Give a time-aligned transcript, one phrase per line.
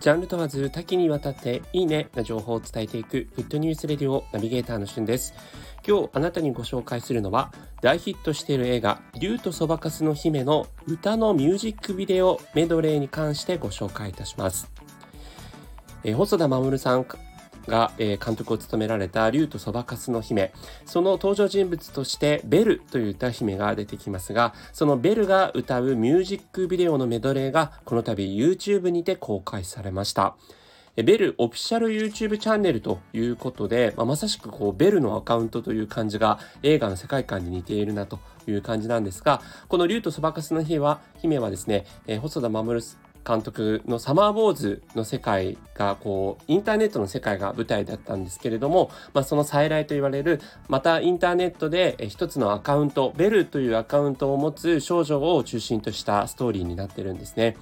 [0.00, 5.32] ジャンル問わず多岐にわたっていいねな情報を伝えていくグッドニュースレディオナビゲーターのしゅんです。
[5.86, 14.70] 今日あなたにご紹介するのは大ヒットしている映画竜とそばかすの姫の歌のミュージックビデオメドレーに関してご紹介いたします。
[16.04, 17.06] え細田守さん
[17.66, 20.52] が、え、監督を務められた竜とそばかすの姫。
[20.86, 30.36] その登場人物としてベルという歌姫が出てきますがそのベルが歌うミュージックビデオのメドレーがこの度 YouTube にて公開されました。
[30.96, 41.84] ベルオフィシャル YouTube チャンネルということで、まあ、まさしくこうベルのアカウントという感じが映画の世界観に似ているなという感じなんですが、この竜とそばかすの日は、姫はですね、
[42.20, 42.80] 細田守
[43.26, 57.56] 監督のサマーウォーズの世界がこうインターネットの世界が舞台だったんですけれども、まあ、その再来と言われるまたインターネットで一つのアカウントベルというアカウントを持つ少女を中心としたストーリーになってるんですね。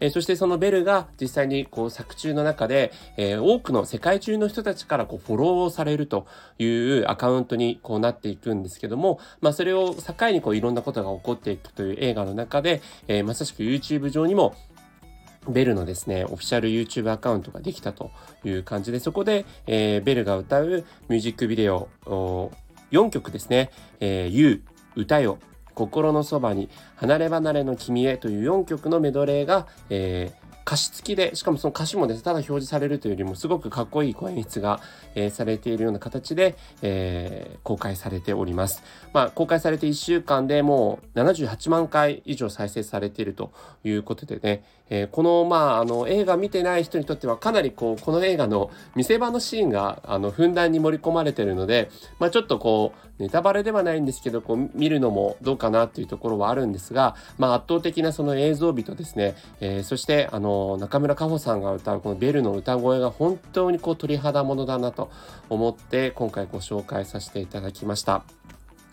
[0.00, 6.26] え、そしてそのベルが実際にこう作中の中で、え、多くの世界中の人たちからこうフォローをされると
[6.58, 14.54] いうアカウントにこうなっていくんですけども、まあ、それを境にこういろんなことが起こっていくという映画の中で、え、まさしく YouTube 上にも
[15.48, 18.10] ベルのですね、オフィシャル YouTube アカウントができたと
[18.44, 21.88] いう感じで、そこで、えー、ベルが歌うミュージックビデオ
[22.90, 24.62] 4曲ですね、えー、You、
[24.96, 25.38] 歌よ、
[25.74, 34.80] 心のそばに、離れ離れの君へという4曲のメドレーが、えー、歌詞付きで、しかもその歌詞もです、ただ表示されるというよりも、すごくかっこいい演出が、
[35.16, 38.84] えー、されているような形で、えー、公開されております。
[39.12, 43.50] まあ、公開されて1週間でもう78万回以上再生されていると
[43.82, 51.90] いうことでね、えー、この、まあ、あの、映画見てない人にとってはかなりこう、この映画の見せ場のシーンが、あの、ふんだんに盛り込まれているので、
[52.20, 65.10] まあ、ちょっとこう、ネタバレではないんですけど、こう、見るのもどうかなっていうところはあるんですが、まあ、圧倒的なその映像美とですね、えー、そして、あの、中村佳穂さんが歌うこのベルの歌声が本当にこう、鳥肌ものだなと
[65.48, 68.22] 思って、今回ご紹介させていただきました。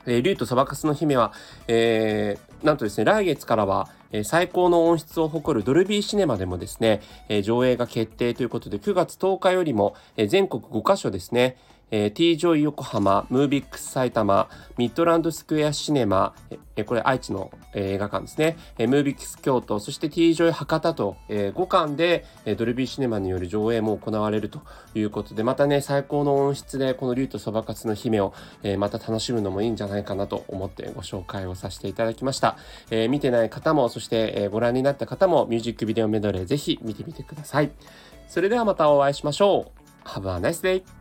[0.07, 1.33] えー、竜とそばかすの姫は、
[1.67, 11.57] えー、なんとですね、来月からは、えー、最高の音質を誇るドルビーシネマでもですね、えー、上映が決定ということで、9月10日よりも、えー、全国5カ所ですね、
[11.89, 16.35] えー、T ジョイ横浜、 MOVIX さいたま、ミッドランドスクエアシネマ、
[16.75, 24.61] えー、これ愛知の、え、映画館ですね、えー、 MOVIX 京都、そして T ジョイ博多と、えー、5館で、え、ドルビーシネマによる上映も行われると
[24.95, 28.33] いうことで、またね、最高の音質でこの竜とそばかすの姫を、
[28.63, 32.57] え、また楽しむのもいいんじゃないかなと思ってご紹介をさせていただきました。
[32.91, 37.71] え、見てない方も、そして、え、ご覧になった方もミュージックビデオメドレーぜひ見てみてください。
[38.27, 39.71] それではまたお会いしましょ
[40.05, 40.07] う。
[40.07, 40.96] Have a nice day!